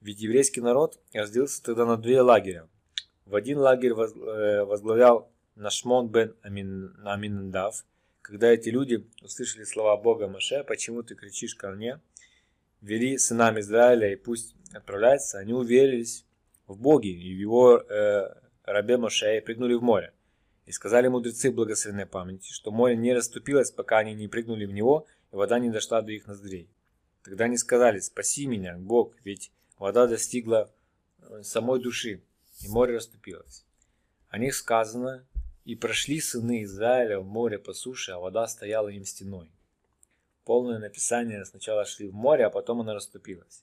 Ведь 0.00 0.20
еврейский 0.20 0.60
народ 0.60 1.00
разделился 1.12 1.62
тогда 1.62 1.84
на 1.84 1.96
две 1.96 2.20
лагеря. 2.20 2.68
В 3.24 3.34
один 3.34 3.58
лагерь 3.58 3.92
э, 3.92 4.64
возглавлял 4.64 5.30
Нашмон 5.54 6.08
бен 6.08 6.34
Амин, 6.42 6.96
Аминдав. 7.04 7.84
Когда 8.20 8.48
эти 8.48 8.68
люди 8.68 9.06
услышали 9.20 9.64
слова 9.64 9.96
Бога 9.96 10.28
Маше, 10.28 10.64
почему 10.64 11.02
ты 11.02 11.14
кричишь 11.14 11.54
ко 11.54 11.70
мне, 11.70 12.00
вели 12.80 13.18
сынам 13.18 13.58
Израиля 13.60 14.12
и 14.12 14.16
пусть 14.16 14.54
отправляются, 14.72 15.38
они 15.38 15.52
уверились 15.52 16.24
в 16.72 16.80
Боге 16.80 17.10
и 17.10 17.34
в 17.34 17.38
его 17.38 17.78
э, 17.78 18.34
рабе 18.64 18.96
Моше 18.96 19.38
и 19.38 19.40
прыгнули 19.40 19.74
в 19.74 19.82
море. 19.82 20.12
И 20.66 20.72
сказали 20.72 21.08
мудрецы 21.08 21.50
благословенной 21.50 22.06
памяти, 22.06 22.50
что 22.52 22.70
море 22.70 22.96
не 22.96 23.12
расступилось, 23.12 23.70
пока 23.70 23.98
они 23.98 24.14
не 24.14 24.28
прыгнули 24.28 24.64
в 24.64 24.72
него, 24.72 25.06
и 25.32 25.36
вода 25.36 25.58
не 25.58 25.70
дошла 25.70 26.02
до 26.02 26.12
их 26.12 26.26
ноздрей. 26.26 26.68
Тогда 27.24 27.44
они 27.44 27.56
сказали, 27.56 27.98
спаси 27.98 28.46
меня, 28.46 28.76
Бог, 28.78 29.14
ведь 29.24 29.52
вода 29.78 30.06
достигла 30.06 30.72
э, 31.20 31.42
самой 31.42 31.80
души, 31.80 32.22
и 32.60 32.68
море 32.68 32.94
расступилось. 32.94 33.64
О 34.28 34.38
них 34.38 34.54
сказано, 34.54 35.26
и 35.64 35.74
прошли 35.74 36.20
сыны 36.20 36.64
Израиля 36.64 37.20
в 37.20 37.26
море 37.26 37.58
по 37.58 37.72
суше, 37.72 38.12
а 38.12 38.18
вода 38.18 38.46
стояла 38.46 38.88
им 38.88 39.04
стеной. 39.04 39.50
Полное 40.44 40.78
написание 40.78 41.44
сначала 41.44 41.84
шли 41.84 42.08
в 42.08 42.14
море, 42.14 42.46
а 42.46 42.50
потом 42.50 42.80
она 42.80 42.94
расступилась. 42.94 43.62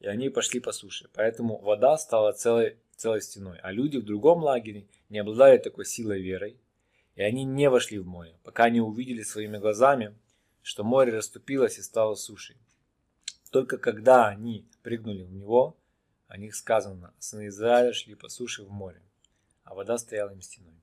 И 0.00 0.06
они 0.06 0.30
пошли 0.30 0.60
по 0.60 0.72
суше. 0.72 1.08
Поэтому 1.14 1.58
вода 1.58 1.96
стала 1.98 2.32
целой 2.32 2.78
целой 3.00 3.22
стеной. 3.22 3.58
А 3.62 3.72
люди 3.72 3.96
в 3.96 4.04
другом 4.04 4.42
лагере 4.42 4.86
не 5.08 5.18
обладали 5.18 5.58
такой 5.58 5.86
силой 5.86 6.20
верой, 6.20 6.60
и 7.16 7.22
они 7.22 7.44
не 7.44 7.68
вошли 7.70 7.98
в 7.98 8.06
море, 8.06 8.36
пока 8.44 8.68
не 8.68 8.80
увидели 8.80 9.22
своими 9.22 9.58
глазами, 9.58 10.14
что 10.62 10.84
море 10.84 11.12
расступилось 11.12 11.78
и 11.78 11.82
стало 11.82 12.14
сушей. 12.14 12.56
Только 13.50 13.78
когда 13.78 14.28
они 14.28 14.68
прыгнули 14.82 15.22
в 15.22 15.32
него, 15.32 15.76
о 16.28 16.36
них 16.36 16.54
сказано, 16.54 17.12
сыны 17.18 17.48
Израиля 17.48 17.92
шли 17.92 18.14
по 18.14 18.28
суше 18.28 18.62
в 18.62 18.70
море, 18.70 19.02
а 19.64 19.74
вода 19.74 19.98
стояла 19.98 20.30
им 20.30 20.42
стеной. 20.42 20.74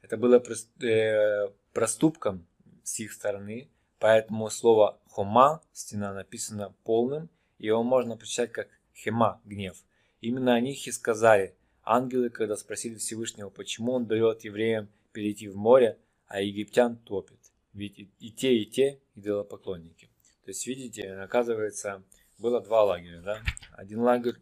Это 0.00 0.16
было 0.16 0.42
э, 0.82 1.48
проступком 1.74 2.46
с 2.84 3.00
их 3.00 3.12
стороны, 3.12 3.68
поэтому 3.98 4.48
слово 4.48 4.98
хома, 5.08 5.60
стена, 5.72 6.14
написано 6.14 6.74
полным, 6.84 7.28
его 7.66 7.82
можно 7.82 8.16
прочитать 8.16 8.52
как 8.52 8.68
хема, 8.94 9.40
гнев– 9.44 9.76
Именно 10.20 10.54
о 10.54 10.60
них 10.60 10.86
и 10.86 10.92
сказали 10.92 11.54
ангелы, 11.82 12.28
когда 12.28 12.56
спросили 12.56 12.96
Всевышнего, 12.96 13.48
почему 13.48 13.92
он 13.92 14.06
дает 14.06 14.44
евреям 14.44 14.88
перейти 15.12 15.48
в 15.48 15.56
море, 15.56 15.98
а 16.26 16.42
египтян 16.42 16.98
топит. 16.98 17.38
Ведь 17.72 17.98
и, 18.18 18.30
те, 18.30 18.56
и 18.56 18.66
те 18.66 19.00
идолопоклонники. 19.14 20.10
То 20.44 20.50
есть, 20.50 20.66
видите, 20.66 21.10
оказывается, 21.12 22.02
было 22.38 22.60
два 22.60 22.84
лагеря. 22.84 23.22
Да? 23.22 23.40
Один 23.72 24.00
лагерь, 24.00 24.36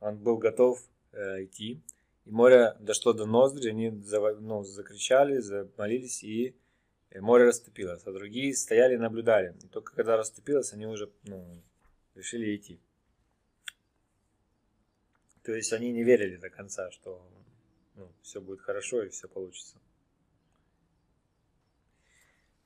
он 0.00 0.18
был 0.18 0.38
готов 0.38 0.82
э, 1.12 1.44
идти, 1.44 1.80
и 2.24 2.30
море 2.30 2.76
дошло 2.80 3.12
до 3.12 3.24
ноздри, 3.24 3.70
они 3.70 3.90
ну, 3.90 4.64
закричали, 4.64 5.38
замолились, 5.38 6.24
и 6.24 6.56
море 7.14 7.44
расступилось. 7.44 8.02
А 8.04 8.12
другие 8.12 8.54
стояли 8.54 8.94
и 8.94 8.98
наблюдали. 8.98 9.54
И 9.62 9.68
только 9.68 9.94
когда 9.94 10.16
расступилось, 10.16 10.72
они 10.72 10.86
уже 10.86 11.10
ну, 11.24 11.62
решили 12.18 12.54
идти. 12.56 12.80
То 15.44 15.52
есть 15.54 15.72
они 15.72 15.92
не 15.92 16.02
верили 16.02 16.36
до 16.36 16.50
конца, 16.50 16.90
что 16.90 17.26
ну, 17.94 18.12
все 18.22 18.40
будет 18.40 18.60
хорошо 18.60 19.02
и 19.02 19.08
все 19.08 19.28
получится. 19.28 19.76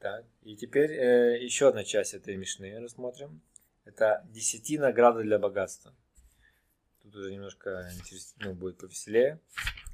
Так, 0.00 0.24
и 0.42 0.56
теперь 0.56 0.90
э, 0.90 1.44
еще 1.44 1.68
одна 1.68 1.84
часть 1.84 2.14
этой 2.14 2.36
мишны 2.36 2.80
рассмотрим. 2.80 3.40
Это 3.84 4.26
десяти 4.30 4.78
награды 4.78 5.22
для 5.22 5.38
богатства. 5.38 5.94
Тут 7.02 7.14
уже 7.14 7.32
немножко 7.32 7.88
ну, 8.38 8.54
будет 8.54 8.78
повеселее. 8.78 9.38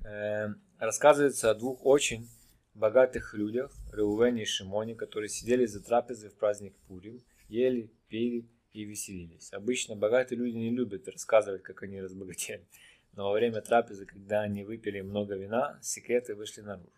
Э, 0.04 0.48
рассказывается 0.78 1.50
о 1.50 1.54
двух 1.54 1.84
очень 1.84 2.30
богатых 2.72 3.34
людях, 3.34 3.72
Реувене 3.92 4.42
и 4.42 4.46
Шимоне, 4.46 4.94
которые 4.94 5.28
сидели 5.28 5.66
за 5.66 5.82
трапезой 5.82 6.30
в 6.30 6.36
праздник 6.36 6.74
Пурим, 6.86 7.22
ели, 7.48 7.90
пили 8.08 8.48
и 8.72 8.84
веселились. 8.84 9.52
Обычно 9.52 9.96
богатые 9.96 10.38
люди 10.38 10.56
не 10.56 10.70
любят 10.70 11.08
рассказывать, 11.08 11.62
как 11.62 11.82
они 11.82 12.00
разбогатели. 12.00 12.66
Но 13.12 13.24
во 13.28 13.32
время 13.32 13.60
трапезы, 13.60 14.06
когда 14.06 14.42
они 14.42 14.64
выпили 14.64 15.00
много 15.00 15.34
вина, 15.34 15.78
секреты 15.82 16.34
вышли 16.34 16.60
наружу. 16.60 16.90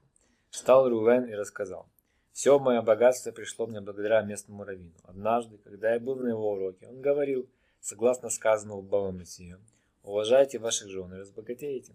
Встал 0.51 0.89
Рувен 0.89 1.25
и 1.25 1.35
рассказал. 1.35 1.89
Все 2.33 2.59
мое 2.59 2.83
богатство 2.83 3.33
пришло 3.33 3.67
мне 3.67 3.81
благодаря 3.81 4.23
местному 4.23 4.65
раввину. 4.65 4.95
Однажды, 5.05 5.59
когда 5.59 5.95
я 5.95 6.01
был 6.01 6.17
на 6.17 6.29
его 6.29 6.53
уроке, 6.53 6.87
он 6.87 7.01
говорил, 7.01 7.49
согласно 7.81 8.31
сказанному 8.31 8.83
Баба 8.83 9.11
Мессия, 9.13 9.59
уважайте 10.03 10.59
ваших 10.59 10.89
жен 10.89 11.13
и 11.15 11.19
разбогатеете. 11.19 11.95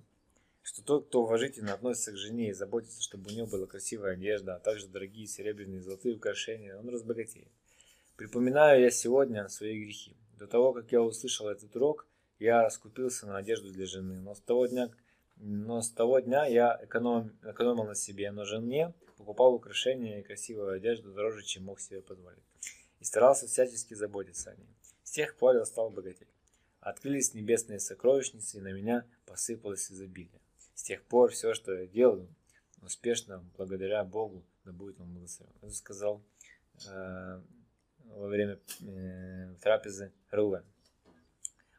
Что 0.61 0.83
тот, 0.83 1.07
кто 1.07 1.23
уважительно 1.23 1.73
относится 1.73 2.11
к 2.11 2.17
жене 2.17 2.49
и 2.49 2.53
заботится, 2.53 3.01
чтобы 3.01 3.29
у 3.29 3.33
нее 3.33 3.45
была 3.45 3.67
красивая 3.67 4.13
одежда, 4.13 4.55
а 4.55 4.59
также 4.59 4.87
дорогие 4.87 5.27
серебряные 5.27 5.77
и 5.77 5.81
золотые 5.81 6.15
украшения, 6.15 6.75
он 6.75 6.89
разбогатеет. 6.89 7.51
Припоминаю 8.17 8.81
я 8.81 8.91
сегодня 8.91 9.47
свои 9.49 9.83
грехи. 9.83 10.15
До 10.37 10.47
того, 10.47 10.71
как 10.71 10.89
я 10.93 11.01
услышал 11.01 11.49
этот 11.49 11.75
урок, 11.75 12.07
я 12.39 12.69
скупился 12.69 13.27
на 13.27 13.37
одежду 13.37 13.71
для 13.71 13.85
жены. 13.85 14.21
Но 14.21 14.33
с 14.33 14.39
того 14.39 14.67
дня, 14.67 14.89
но 15.35 15.81
с 15.81 15.89
того 15.89 16.19
дня 16.19 16.45
я 16.45 16.79
эконом, 16.81 17.37
экономил 17.43 17.83
на 17.83 17.95
себе, 17.95 18.31
но 18.31 18.45
жене 18.45 18.93
покупал 19.17 19.53
украшения 19.53 20.19
и 20.19 20.23
красивую 20.23 20.71
одежду 20.71 21.11
дороже, 21.11 21.43
чем 21.43 21.65
мог 21.65 21.81
себе 21.81 22.01
позволить. 22.01 22.43
И 23.01 23.03
старался 23.03 23.47
всячески 23.47 23.93
заботиться 23.93 24.51
о 24.51 24.55
ней. 24.55 24.69
С 25.03 25.11
тех 25.11 25.35
пор 25.35 25.57
я 25.57 25.65
стал 25.65 25.89
богатей. 25.89 26.27
Открылись 26.79 27.33
небесные 27.33 27.79
сокровищницы, 27.79 28.59
и 28.59 28.61
на 28.61 28.71
меня 28.71 29.05
посыпалось 29.25 29.91
изобилие. 29.91 30.39
С 30.73 30.83
тех 30.83 31.03
пор 31.03 31.31
все, 31.31 31.53
что 31.53 31.73
я 31.73 31.85
делаю, 31.85 32.29
успешно, 32.81 33.43
благодаря 33.57 34.05
Богу, 34.05 34.45
да 34.63 34.71
будет 34.71 35.01
он 35.01 35.13
благословен. 35.13 35.53
Это 35.61 35.71
сказал 35.71 36.21
э, 36.87 37.41
во 38.15 38.27
время 38.27 38.59
э, 38.81 39.55
трапезы 39.61 40.11
Рувен. 40.31 40.63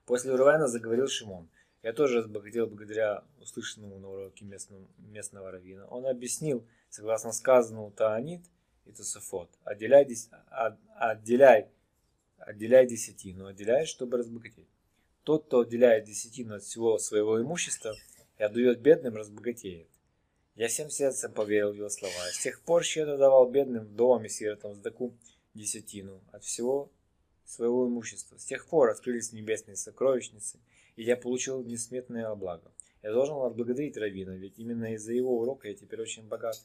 После 0.05 0.35
Рувена 0.35 0.69
заговорил 0.69 1.09
Шимон. 1.09 1.49
Я 1.83 1.93
тоже 1.93 2.19
разбогател 2.19 2.67
благодаря 2.67 3.25
услышанному 3.41 3.99
на 3.99 4.09
уроке 4.09 4.45
местного, 4.45 4.87
местного 4.99 5.51
раввина. 5.51 5.87
Он 5.87 6.07
объяснил, 6.07 6.67
согласно 6.89 7.33
сказанному 7.33 7.91
Таанит 7.91 8.43
и 8.87 8.93
Тософот, 8.93 9.51
отделяй, 9.65 10.09
отделяй, 10.99 11.69
отделяй 12.39 12.87
десятину, 12.87 13.47
отделяй, 13.47 13.87
чтобы 13.87 14.19
разбогатеть. 14.19 14.69
Тот, 15.25 15.47
кто 15.47 15.61
отделяет 15.61 16.05
десятину 16.05 16.55
от 16.57 16.63
всего 16.63 16.99
своего 16.99 17.41
имущества 17.41 17.95
и 18.39 18.43
отдает 18.43 18.81
бедным, 18.81 19.17
разбогатеет. 19.17 19.89
Я 20.55 20.69
всем 20.69 20.89
сердцем 20.89 21.33
поверил 21.33 21.73
в 21.73 21.77
его 21.77 21.89
слова. 21.89 22.15
С 22.33 22.39
тех 22.39 22.63
пор 22.63 22.83
щедро 22.83 23.17
давал 23.17 23.51
бедным 23.51 23.85
вдовам 23.85 24.25
и 24.25 24.29
сиротам 24.29 24.75
сдаку 24.75 25.15
десятину 25.57 26.23
от 26.33 26.45
всего 26.45 26.93
своего 27.45 27.87
имущества. 27.89 28.39
С 28.39 28.45
тех 28.45 28.67
пор 28.67 28.91
открылись 28.91 29.33
небесные 29.33 29.77
сокровищницы, 29.77 30.59
и 30.97 31.03
я 31.03 31.17
получил 31.17 31.63
несметное 31.63 32.35
благо. 32.35 32.73
Я 33.03 33.13
должен 33.13 33.37
отблагодарить 33.37 33.97
Равина, 33.97 34.37
ведь 34.37 34.59
именно 34.59 34.95
из-за 34.95 35.13
его 35.13 35.39
урока 35.39 35.69
я 35.69 35.75
теперь 35.75 36.01
очень 36.01 36.27
богат. 36.27 36.57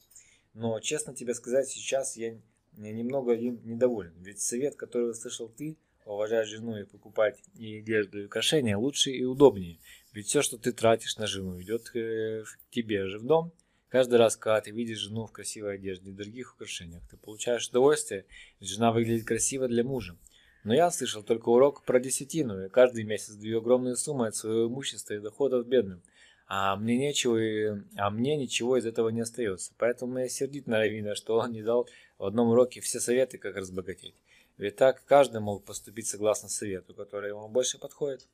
Но, 0.54 0.80
честно 0.80 1.14
тебе 1.14 1.34
сказать, 1.34 1.70
сейчас 1.70 2.18
я 2.18 2.38
немного 2.74 3.34
им 3.34 3.62
недоволен, 3.64 4.14
ведь 4.20 4.42
совет, 4.42 4.76
который 4.76 5.12
услышал 5.12 5.50
ты, 5.50 5.78
уважать 6.06 6.48
жену 6.48 6.78
и 6.78 6.84
покупать 6.84 7.40
и 7.56 7.80
одежду 7.80 8.22
и 8.22 8.26
украшения, 8.26 8.78
лучше 8.78 9.12
и 9.12 9.24
удобнее. 9.24 9.80
Ведь 10.14 10.28
все, 10.28 10.42
что 10.42 10.58
ты 10.58 10.72
тратишь 10.72 11.18
на 11.18 11.28
жену, 11.28 11.62
идет 11.62 11.96
э, 11.96 12.44
к 12.44 12.70
тебе 12.72 13.08
же 13.08 13.20
в 13.20 13.24
дом, 13.24 13.54
Каждый 13.92 14.20
раз, 14.20 14.38
когда 14.38 14.62
ты 14.62 14.72
видишь 14.72 15.00
жену 15.00 15.26
в 15.26 15.34
красивой 15.34 15.76
одежде 15.76 16.12
и 16.12 16.14
других 16.14 16.54
украшениях, 16.56 17.04
ты 17.10 17.18
получаешь 17.18 17.68
удовольствие, 17.68 18.26
ведь 18.62 18.70
жена 18.70 18.94
выглядит 18.94 19.28
красиво 19.28 19.68
для 19.68 19.84
мужа. 19.84 20.16
Но 20.64 20.74
я 20.74 20.90
слышал 20.92 21.24
только 21.24 21.50
урок 21.50 21.84
про 21.84 22.00
десятину, 22.00 22.66
и 22.66 22.70
каждый 22.70 23.04
месяц 23.04 23.34
две 23.34 23.58
огромные 23.58 23.98
суммы 23.98 24.28
от 24.28 24.36
своего 24.38 24.68
имущества 24.68 25.16
и 25.16 25.20
доходов 25.20 25.68
бедным. 25.68 26.02
а 26.48 26.78
мне 26.78 26.98
нечего, 26.98 27.84
а 27.98 28.10
мне 28.10 28.38
ничего 28.38 28.78
из 28.78 28.86
этого 28.86 29.10
не 29.10 29.22
остается. 29.22 29.74
Поэтому 29.78 30.20
я 30.20 30.30
сердит 30.30 30.68
на 30.68 30.78
Равина, 30.78 31.14
что 31.14 31.38
он 31.38 31.52
не 31.52 31.62
дал 31.62 31.90
в 32.18 32.26
одном 32.26 32.50
уроке 32.50 32.80
все 32.80 33.02
советы, 33.02 33.38
как 33.38 33.58
разбогатеть. 33.58 34.16
Ведь 34.58 34.78
так 34.78 35.04
каждый 35.04 35.42
мог 35.42 35.66
поступить 35.66 36.08
согласно 36.08 36.48
совету, 36.48 36.94
который 36.94 37.32
ему 37.32 37.50
больше 37.50 37.78
подходит. 37.78 38.26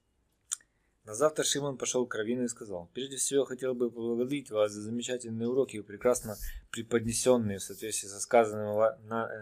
На 1.07 1.13
завтра 1.13 1.45
Шимон 1.45 1.77
пошел 1.77 2.05
к 2.05 2.13
Равину 2.15 2.43
и 2.43 2.49
сказал, 2.49 2.89
«Прежде 2.93 3.15
всего 3.15 3.45
хотел 3.45 3.73
бы 3.73 3.89
поблагодарить 3.89 4.51
вас 4.51 4.73
за 4.73 4.81
замечательные 4.81 5.47
уроки, 5.47 5.81
прекрасно 5.81 6.35
преподнесенные 6.69 7.59
в 7.59 7.63
соответствии 7.63 8.09
со 8.09 8.19
сказанным 8.19 8.77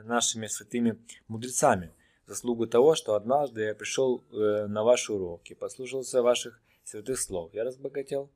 нашими 0.05 0.45
святыми 0.45 0.99
мудрецами, 1.27 1.91
заслугу 2.27 2.67
того, 2.67 2.93
что 2.93 3.15
однажды 3.15 3.63
я 3.63 3.73
пришел 3.73 4.23
э, 4.31 4.67
на 4.67 4.83
ваши 4.83 5.11
уроки, 5.11 5.55
послушался 5.55 6.21
ваших 6.21 6.61
святых 6.83 7.19
слов. 7.19 7.51
Я 7.51 7.63
разбогател». 7.63 8.29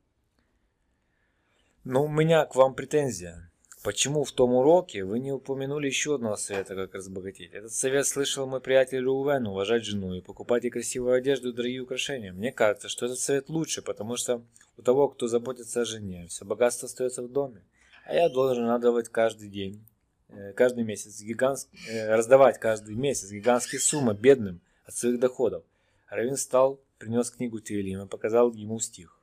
Но 1.84 2.06
у 2.06 2.08
меня 2.08 2.44
к 2.46 2.56
вам 2.56 2.74
претензия. 2.74 3.49
Почему 3.82 4.24
в 4.24 4.32
том 4.32 4.52
уроке 4.52 5.04
вы 5.04 5.20
не 5.20 5.32
упомянули 5.32 5.86
еще 5.86 6.16
одного 6.16 6.36
совета, 6.36 6.74
как 6.74 6.94
разбогатеть? 6.94 7.54
Этот 7.54 7.72
совет 7.72 8.06
слышал 8.06 8.46
мой 8.46 8.60
приятель 8.60 9.02
Рувен, 9.02 9.46
уважать 9.46 9.86
жену 9.86 10.12
и 10.12 10.20
покупать 10.20 10.64
ей 10.64 10.70
красивую 10.70 11.14
одежду 11.14 11.48
и 11.48 11.52
дорогие 11.54 11.80
украшения. 11.80 12.30
Мне 12.30 12.52
кажется, 12.52 12.90
что 12.90 13.06
этот 13.06 13.18
совет 13.18 13.48
лучше, 13.48 13.80
потому 13.80 14.18
что 14.18 14.42
у 14.76 14.82
того, 14.82 15.08
кто 15.08 15.28
заботится 15.28 15.80
о 15.80 15.84
жене, 15.86 16.26
все 16.28 16.44
богатство 16.44 16.86
остается 16.86 17.22
в 17.22 17.32
доме. 17.32 17.62
А 18.04 18.14
я 18.14 18.28
должен 18.28 18.66
радовать 18.66 19.08
каждый 19.08 19.48
день, 19.48 19.82
э, 20.28 20.52
каждый 20.52 20.84
месяц, 20.84 21.22
гигант, 21.22 21.66
э, 21.88 22.14
раздавать 22.14 22.60
каждый 22.60 22.96
месяц 22.96 23.30
гигантские 23.30 23.80
суммы 23.80 24.12
бедным 24.12 24.60
от 24.84 24.94
своих 24.94 25.18
доходов. 25.18 25.64
Равин 26.10 26.36
встал, 26.36 26.80
принес 26.98 27.30
книгу 27.30 27.60
Тилима, 27.60 28.06
показал 28.06 28.52
ему 28.52 28.78
стих. 28.78 29.18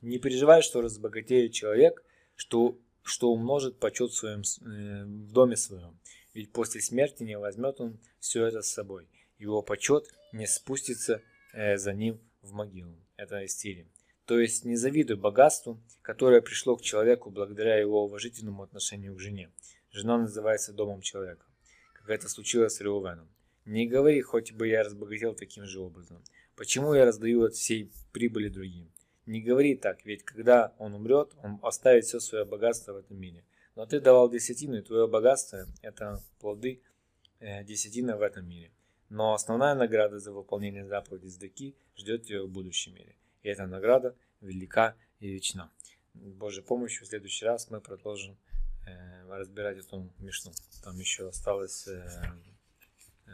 Не 0.00 0.18
переживай, 0.18 0.62
что 0.62 0.80
разбогатеет 0.80 1.52
человек, 1.52 2.04
что 2.36 2.76
что 3.04 3.30
умножит 3.30 3.78
почет 3.78 4.10
в, 4.10 4.16
своем, 4.16 4.40
э, 4.40 5.04
в 5.04 5.32
доме 5.32 5.56
своем. 5.56 5.98
Ведь 6.32 6.52
после 6.52 6.80
смерти 6.80 7.22
не 7.22 7.38
возьмет 7.38 7.80
он 7.80 8.00
все 8.18 8.44
это 8.46 8.62
с 8.62 8.72
собой. 8.72 9.06
Его 9.38 9.62
почет 9.62 10.08
не 10.32 10.46
спустится 10.46 11.22
э, 11.52 11.76
за 11.76 11.92
ним 11.92 12.18
в 12.42 12.52
могилу. 12.52 12.96
Это 13.16 13.42
из 13.42 13.52
стиля. 13.52 13.86
То 14.24 14.40
есть 14.40 14.64
не 14.64 14.76
завидуй 14.76 15.16
богатству, 15.16 15.78
которое 16.00 16.40
пришло 16.40 16.76
к 16.76 16.82
человеку 16.82 17.30
благодаря 17.30 17.76
его 17.76 18.04
уважительному 18.04 18.62
отношению 18.62 19.14
к 19.14 19.20
жене. 19.20 19.52
Жена 19.90 20.16
называется 20.18 20.72
домом 20.72 21.02
человека, 21.02 21.44
как 21.92 22.08
это 22.08 22.28
случилось 22.28 22.74
с 22.74 22.80
Реувеном. 22.80 23.28
Не 23.66 23.86
говори, 23.86 24.20
хоть 24.22 24.52
бы 24.52 24.66
я 24.66 24.82
разбогател 24.82 25.34
таким 25.34 25.66
же 25.66 25.80
образом. 25.80 26.22
Почему 26.56 26.94
я 26.94 27.04
раздаю 27.04 27.44
от 27.44 27.54
всей 27.54 27.92
прибыли 28.12 28.48
другим? 28.48 28.90
Не 29.26 29.40
говори 29.40 29.74
так, 29.74 30.04
ведь 30.04 30.22
когда 30.24 30.74
он 30.78 30.94
умрет, 30.94 31.32
он 31.42 31.58
оставит 31.62 32.04
все 32.04 32.20
свое 32.20 32.44
богатство 32.44 32.92
в 32.92 32.96
этом 32.96 33.18
мире. 33.18 33.44
Но 33.74 33.86
ты 33.86 34.00
давал 34.00 34.30
десятину, 34.30 34.76
и 34.76 34.82
твое 34.82 35.08
богатство– 35.08 35.66
это 35.82 36.22
плоды 36.40 36.82
э, 37.40 37.64
десятины 37.64 38.16
в 38.16 38.22
этом 38.22 38.46
мире. 38.46 38.70
Но 39.08 39.32
основная 39.32 39.74
награда 39.74 40.18
за 40.18 40.32
выполнение 40.32 40.86
заповедей 40.86 41.28
Здаки 41.28 41.74
ждет 41.96 42.24
тебя 42.24 42.42
в 42.42 42.48
будущем 42.48 42.94
мире. 42.94 43.16
И 43.42 43.48
эта 43.48 43.66
награда 43.66 44.14
велика 44.40 44.94
и 45.20 45.28
вечна. 45.28 45.70
Божьей 46.14 46.62
помощью 46.62 47.04
в 47.04 47.08
следующий 47.08 47.44
раз 47.44 47.70
мы 47.70 47.80
продолжим 47.80 48.36
э, 48.86 49.28
разбирать 49.28 49.78
эту 49.78 50.12
мишну. 50.18 50.52
Там 50.82 50.98
еще 50.98 51.28
осталось 51.28 51.88
э, 51.88 52.06
э, 53.26 53.30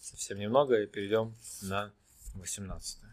совсем 0.00 0.38
немного, 0.38 0.80
и 0.82 0.86
перейдем 0.86 1.34
на 1.62 1.92
18. 2.34 3.09